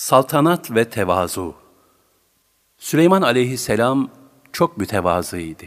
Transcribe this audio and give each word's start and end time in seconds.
Saltanat 0.00 0.70
ve 0.70 0.84
tevazu 0.84 1.54
Süleyman 2.78 3.22
aleyhisselam 3.22 4.10
çok 4.52 4.76
mütevazıydı. 4.78 5.64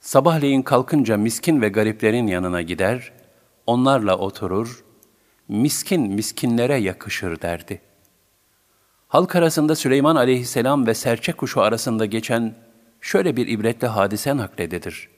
Sabahleyin 0.00 0.62
kalkınca 0.62 1.16
miskin 1.16 1.62
ve 1.62 1.68
gariplerin 1.68 2.26
yanına 2.26 2.62
gider, 2.62 3.12
onlarla 3.66 4.18
oturur, 4.18 4.84
miskin 5.48 6.02
miskinlere 6.02 6.76
yakışır 6.76 7.42
derdi. 7.42 7.80
Halk 9.08 9.36
arasında 9.36 9.76
Süleyman 9.76 10.16
aleyhisselam 10.16 10.86
ve 10.86 10.94
serçe 10.94 11.32
kuşu 11.32 11.60
arasında 11.60 12.06
geçen 12.06 12.54
şöyle 13.00 13.36
bir 13.36 13.48
ibretli 13.48 13.86
hadise 13.86 14.36
nakledilir. 14.36 15.08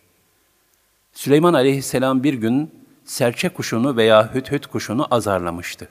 Süleyman 1.12 1.55
aleyhisselam 1.55 2.23
bir 2.23 2.35
gün 2.35 2.71
serçe 3.05 3.49
kuşunu 3.49 3.96
veya 3.96 4.35
hüt 4.35 4.53
hüt 4.53 4.67
kuşunu 4.67 5.07
azarlamıştı. 5.11 5.89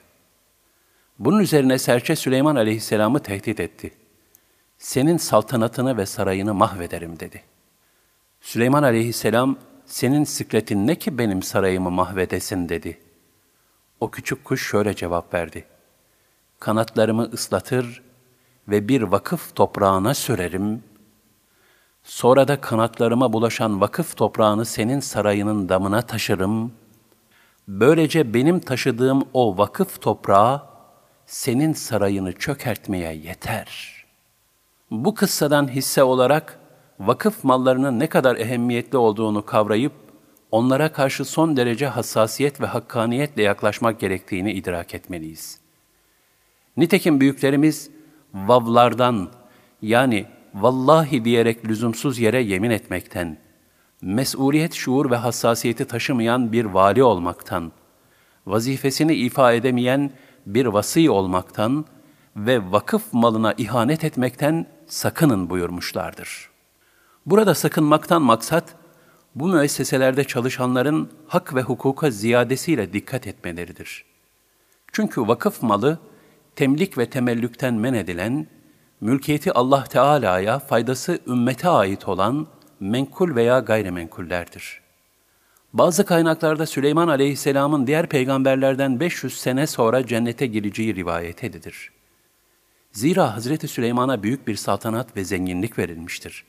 Bunun 1.18 1.38
üzerine 1.38 1.78
serçe 1.78 2.16
Süleyman 2.16 2.56
aleyhisselamı 2.56 3.20
tehdit 3.20 3.60
etti. 3.60 3.90
Senin 4.78 5.16
saltanatını 5.16 5.96
ve 5.96 6.06
sarayını 6.06 6.54
mahvederim 6.54 7.20
dedi. 7.20 7.42
Süleyman 8.40 8.82
aleyhisselam, 8.82 9.56
senin 9.86 10.24
sıkletin 10.24 10.86
ne 10.86 10.94
ki 10.94 11.18
benim 11.18 11.42
sarayımı 11.42 11.90
mahvedesin 11.90 12.68
dedi. 12.68 12.98
O 14.00 14.10
küçük 14.10 14.44
kuş 14.44 14.70
şöyle 14.70 14.96
cevap 14.96 15.34
verdi. 15.34 15.64
Kanatlarımı 16.60 17.22
ıslatır 17.22 18.02
ve 18.68 18.88
bir 18.88 19.02
vakıf 19.02 19.56
toprağına 19.56 20.14
sürerim. 20.14 20.82
Sonra 22.02 22.48
da 22.48 22.60
kanatlarıma 22.60 23.32
bulaşan 23.32 23.80
vakıf 23.80 24.16
toprağını 24.16 24.64
senin 24.64 25.00
sarayının 25.00 25.68
damına 25.68 26.02
taşırım. 26.02 26.72
Böylece 27.68 28.34
benim 28.34 28.60
taşıdığım 28.60 29.24
o 29.32 29.58
vakıf 29.58 30.00
toprağı 30.00 30.71
senin 31.32 31.72
sarayını 31.72 32.32
çökertmeye 32.32 33.14
yeter. 33.14 33.92
Bu 34.90 35.14
kıssadan 35.14 35.68
hisse 35.68 36.02
olarak 36.02 36.58
vakıf 37.00 37.44
mallarının 37.44 37.98
ne 38.00 38.06
kadar 38.06 38.36
ehemmiyetli 38.36 38.98
olduğunu 38.98 39.46
kavrayıp 39.46 39.92
onlara 40.50 40.92
karşı 40.92 41.24
son 41.24 41.56
derece 41.56 41.86
hassasiyet 41.86 42.60
ve 42.60 42.66
hakkaniyetle 42.66 43.42
yaklaşmak 43.42 44.00
gerektiğini 44.00 44.52
idrak 44.52 44.94
etmeliyiz. 44.94 45.58
Nitekim 46.76 47.20
büyüklerimiz 47.20 47.90
vavlardan 48.34 49.30
yani 49.82 50.26
vallahi 50.54 51.24
diyerek 51.24 51.68
lüzumsuz 51.68 52.18
yere 52.18 52.42
yemin 52.42 52.70
etmekten, 52.70 53.38
mesuliyet 54.02 54.74
şuur 54.74 55.10
ve 55.10 55.16
hassasiyeti 55.16 55.84
taşımayan 55.84 56.52
bir 56.52 56.64
vali 56.64 57.02
olmaktan, 57.02 57.72
vazifesini 58.46 59.14
ifa 59.14 59.52
edemeyen 59.52 60.10
bir 60.46 60.66
vasi 60.66 61.10
olmaktan 61.10 61.84
ve 62.36 62.72
vakıf 62.72 63.12
malına 63.12 63.52
ihanet 63.52 64.04
etmekten 64.04 64.66
sakının 64.86 65.50
buyurmuşlardır. 65.50 66.50
Burada 67.26 67.54
sakınmaktan 67.54 68.22
maksat, 68.22 68.74
bu 69.34 69.48
müesseselerde 69.48 70.24
çalışanların 70.24 71.10
hak 71.26 71.54
ve 71.54 71.62
hukuka 71.62 72.10
ziyadesiyle 72.10 72.92
dikkat 72.92 73.26
etmeleridir. 73.26 74.04
Çünkü 74.92 75.20
vakıf 75.20 75.62
malı, 75.62 75.98
temlik 76.56 76.98
ve 76.98 77.10
temellükten 77.10 77.74
men 77.74 77.94
edilen, 77.94 78.46
mülkiyeti 79.00 79.52
Allah 79.52 79.84
Teala'ya, 79.84 80.58
faydası 80.58 81.18
ümmete 81.26 81.68
ait 81.68 82.08
olan 82.08 82.46
menkul 82.80 83.34
veya 83.34 83.58
gayrimenkullerdir.'' 83.58 84.81
Bazı 85.72 86.04
kaynaklarda 86.04 86.66
Süleyman 86.66 87.08
Aleyhisselam'ın 87.08 87.86
diğer 87.86 88.08
peygamberlerden 88.08 89.00
500 89.00 89.40
sene 89.40 89.66
sonra 89.66 90.06
cennete 90.06 90.46
gireceği 90.46 90.94
rivayet 90.94 91.44
edilir. 91.44 91.92
Zira 92.92 93.36
Hazreti 93.36 93.68
Süleyman'a 93.68 94.22
büyük 94.22 94.48
bir 94.48 94.56
saltanat 94.56 95.16
ve 95.16 95.24
zenginlik 95.24 95.78
verilmiştir. 95.78 96.44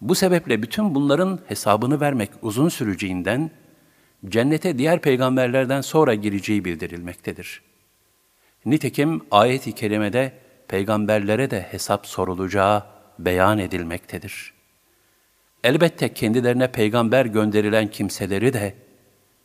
Bu 0.00 0.14
sebeple 0.14 0.62
bütün 0.62 0.94
bunların 0.94 1.40
hesabını 1.46 2.00
vermek 2.00 2.30
uzun 2.42 2.68
süreceğinden 2.68 3.50
cennete 4.28 4.78
diğer 4.78 5.00
peygamberlerden 5.00 5.80
sonra 5.80 6.14
gireceği 6.14 6.64
bildirilmektedir. 6.64 7.62
Nitekim 8.66 9.22
ayet-i 9.30 9.72
kerimede 9.72 10.32
peygamberlere 10.68 11.50
de 11.50 11.60
hesap 11.60 12.06
sorulacağı 12.06 12.84
beyan 13.18 13.58
edilmektedir.'' 13.58 14.61
Elbette 15.64 16.14
kendilerine 16.14 16.72
peygamber 16.72 17.26
gönderilen 17.26 17.90
kimseleri 17.90 18.52
de, 18.52 18.74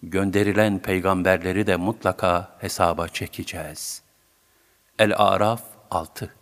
gönderilen 0.03 0.79
peygamberleri 0.79 1.67
de 1.67 1.75
mutlaka 1.75 2.57
hesaba 2.59 3.07
çekeceğiz. 3.07 4.01
El-Araf 5.00 5.61
6 5.91 6.33